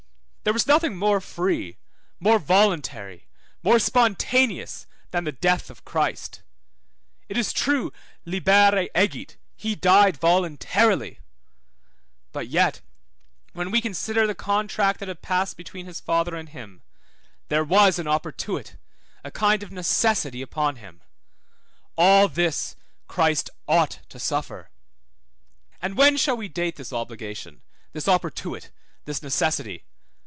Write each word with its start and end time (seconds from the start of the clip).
There 0.43 0.53
was 0.53 0.65
nothing 0.65 0.95
more 0.97 1.21
free, 1.21 1.77
more 2.19 2.39
voluntary, 2.39 3.27
more 3.61 3.77
spontaneous 3.77 4.87
than 5.11 5.23
the 5.23 5.31
death 5.31 5.69
of 5.69 5.85
Christ. 5.85 6.41
It 7.29 7.37
is 7.37 7.53
true, 7.53 7.93
libere 8.25 8.89
egit, 8.95 9.37
he 9.55 9.75
died 9.75 10.17
voluntarily; 10.17 11.19
but 12.31 12.47
yet 12.47 12.81
when 13.53 13.69
we 13.69 13.81
consider 13.81 14.25
the 14.25 14.33
contract 14.33 14.97
that 14.99 15.07
had 15.07 15.21
passed 15.21 15.57
between 15.57 15.85
his 15.85 15.99
Father 15.99 16.35
and 16.35 16.49
him, 16.49 16.81
there 17.49 17.63
was 17.63 17.99
an 17.99 18.07
oportuit, 18.07 18.77
a 19.23 19.29
kind 19.29 19.61
of 19.61 19.71
necessity 19.71 20.41
upon 20.41 20.77
him: 20.77 21.03
all 21.95 22.27
this 22.27 22.75
Christ 23.07 23.51
ought 23.67 23.99
to 24.09 24.17
suffer. 24.17 24.71
And 25.79 25.95
when 25.95 26.17
shall 26.17 26.35
we 26.35 26.47
date 26.49 26.77
this 26.77 26.91
obligation, 26.91 27.61
this 27.93 28.07
oportuit, 28.07 28.71
this 29.05 29.21
necessity? 29.21 29.83